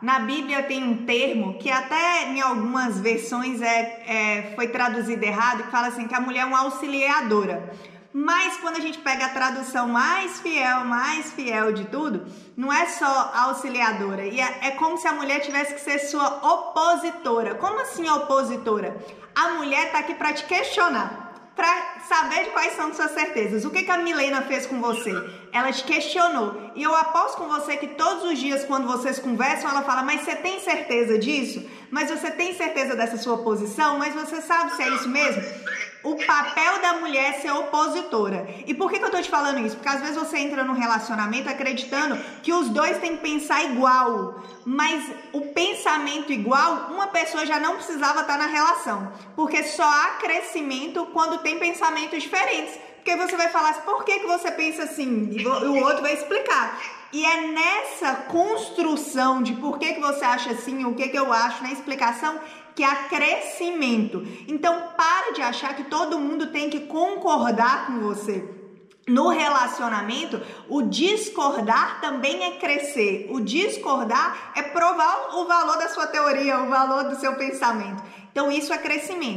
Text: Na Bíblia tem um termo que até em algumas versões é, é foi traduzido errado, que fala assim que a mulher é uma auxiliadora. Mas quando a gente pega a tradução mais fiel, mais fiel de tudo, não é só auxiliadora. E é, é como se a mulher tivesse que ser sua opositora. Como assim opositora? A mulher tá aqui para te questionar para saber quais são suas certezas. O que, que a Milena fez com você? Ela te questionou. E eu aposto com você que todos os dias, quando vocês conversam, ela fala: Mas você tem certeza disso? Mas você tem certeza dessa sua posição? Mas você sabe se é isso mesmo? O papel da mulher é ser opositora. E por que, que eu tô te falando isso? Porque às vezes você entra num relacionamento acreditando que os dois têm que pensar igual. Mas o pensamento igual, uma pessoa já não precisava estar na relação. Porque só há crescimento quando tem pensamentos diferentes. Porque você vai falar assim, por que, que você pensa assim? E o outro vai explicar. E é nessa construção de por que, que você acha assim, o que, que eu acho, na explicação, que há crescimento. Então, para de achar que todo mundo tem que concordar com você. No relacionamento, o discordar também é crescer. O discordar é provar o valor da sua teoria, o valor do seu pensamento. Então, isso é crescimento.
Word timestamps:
Na 0.00 0.20
Bíblia 0.20 0.62
tem 0.62 0.84
um 0.84 1.04
termo 1.04 1.58
que 1.58 1.70
até 1.70 2.28
em 2.28 2.40
algumas 2.40 3.00
versões 3.00 3.60
é, 3.60 4.02
é 4.06 4.52
foi 4.54 4.68
traduzido 4.68 5.24
errado, 5.24 5.64
que 5.64 5.70
fala 5.70 5.88
assim 5.88 6.06
que 6.06 6.14
a 6.14 6.20
mulher 6.20 6.40
é 6.40 6.44
uma 6.44 6.60
auxiliadora. 6.60 7.72
Mas 8.12 8.56
quando 8.56 8.76
a 8.76 8.80
gente 8.80 8.98
pega 8.98 9.26
a 9.26 9.28
tradução 9.28 9.88
mais 9.88 10.40
fiel, 10.40 10.84
mais 10.84 11.32
fiel 11.32 11.72
de 11.72 11.84
tudo, 11.86 12.26
não 12.56 12.72
é 12.72 12.86
só 12.86 13.32
auxiliadora. 13.34 14.24
E 14.24 14.40
é, 14.40 14.58
é 14.62 14.70
como 14.72 14.96
se 14.96 15.06
a 15.06 15.12
mulher 15.12 15.40
tivesse 15.40 15.74
que 15.74 15.80
ser 15.80 15.98
sua 15.98 16.26
opositora. 16.54 17.56
Como 17.56 17.80
assim 17.80 18.08
opositora? 18.08 18.96
A 19.34 19.50
mulher 19.50 19.92
tá 19.92 19.98
aqui 19.98 20.14
para 20.14 20.32
te 20.32 20.44
questionar 20.46 21.27
para 21.58 22.02
saber 22.08 22.52
quais 22.52 22.76
são 22.76 22.94
suas 22.94 23.10
certezas. 23.10 23.64
O 23.64 23.70
que, 23.70 23.82
que 23.82 23.90
a 23.90 23.98
Milena 23.98 24.42
fez 24.42 24.64
com 24.64 24.80
você? 24.80 25.10
Ela 25.52 25.72
te 25.72 25.82
questionou. 25.82 26.70
E 26.76 26.84
eu 26.84 26.94
aposto 26.94 27.36
com 27.36 27.48
você 27.48 27.76
que 27.76 27.88
todos 27.88 28.22
os 28.30 28.38
dias, 28.38 28.64
quando 28.64 28.86
vocês 28.86 29.18
conversam, 29.18 29.68
ela 29.68 29.82
fala: 29.82 30.04
Mas 30.04 30.20
você 30.20 30.36
tem 30.36 30.60
certeza 30.60 31.18
disso? 31.18 31.68
Mas 31.90 32.12
você 32.12 32.30
tem 32.30 32.54
certeza 32.54 32.94
dessa 32.94 33.16
sua 33.16 33.38
posição? 33.38 33.98
Mas 33.98 34.14
você 34.14 34.40
sabe 34.40 34.76
se 34.76 34.82
é 34.84 34.88
isso 34.88 35.08
mesmo? 35.08 35.42
O 36.02 36.14
papel 36.14 36.80
da 36.80 36.94
mulher 36.94 37.30
é 37.30 37.40
ser 37.40 37.50
opositora. 37.50 38.48
E 38.66 38.72
por 38.72 38.90
que, 38.90 38.98
que 38.98 39.04
eu 39.04 39.10
tô 39.10 39.20
te 39.20 39.28
falando 39.28 39.58
isso? 39.66 39.76
Porque 39.76 39.88
às 39.88 40.00
vezes 40.00 40.16
você 40.16 40.38
entra 40.38 40.62
num 40.62 40.74
relacionamento 40.74 41.48
acreditando 41.48 42.16
que 42.42 42.52
os 42.52 42.68
dois 42.68 42.98
têm 42.98 43.16
que 43.16 43.22
pensar 43.22 43.64
igual. 43.64 44.42
Mas 44.64 45.04
o 45.32 45.40
pensamento 45.40 46.32
igual, 46.32 46.88
uma 46.90 47.08
pessoa 47.08 47.44
já 47.44 47.58
não 47.58 47.76
precisava 47.76 48.20
estar 48.20 48.38
na 48.38 48.46
relação. 48.46 49.12
Porque 49.34 49.64
só 49.64 49.88
há 49.88 50.18
crescimento 50.20 51.06
quando 51.06 51.38
tem 51.38 51.58
pensamentos 51.58 52.22
diferentes. 52.22 52.78
Porque 52.96 53.16
você 53.16 53.36
vai 53.36 53.48
falar 53.48 53.70
assim, 53.70 53.80
por 53.80 54.04
que, 54.04 54.20
que 54.20 54.26
você 54.26 54.50
pensa 54.52 54.84
assim? 54.84 55.30
E 55.32 55.46
o 55.46 55.82
outro 55.82 56.02
vai 56.02 56.14
explicar. 56.14 56.78
E 57.12 57.24
é 57.24 57.46
nessa 57.46 58.14
construção 58.14 59.42
de 59.42 59.54
por 59.54 59.78
que, 59.78 59.94
que 59.94 60.00
você 60.00 60.24
acha 60.24 60.50
assim, 60.50 60.84
o 60.84 60.94
que, 60.94 61.08
que 61.08 61.18
eu 61.18 61.32
acho, 61.32 61.62
na 61.62 61.72
explicação, 61.72 62.38
que 62.74 62.84
há 62.84 62.94
crescimento. 63.08 64.22
Então, 64.46 64.90
para 64.96 65.32
de 65.32 65.42
achar 65.42 65.74
que 65.74 65.84
todo 65.84 66.18
mundo 66.18 66.52
tem 66.52 66.70
que 66.70 66.80
concordar 66.80 67.86
com 67.86 68.00
você. 68.00 68.48
No 69.08 69.30
relacionamento, 69.30 70.40
o 70.68 70.82
discordar 70.82 72.00
também 72.00 72.44
é 72.44 72.58
crescer. 72.58 73.26
O 73.30 73.40
discordar 73.40 74.52
é 74.54 74.62
provar 74.62 75.34
o 75.34 75.46
valor 75.46 75.78
da 75.78 75.88
sua 75.88 76.06
teoria, 76.06 76.60
o 76.60 76.68
valor 76.68 77.04
do 77.04 77.16
seu 77.16 77.34
pensamento. 77.36 78.02
Então, 78.30 78.52
isso 78.52 78.72
é 78.72 78.78
crescimento. 78.78 79.36